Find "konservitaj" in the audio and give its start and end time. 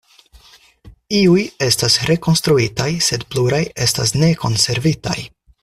4.47-5.19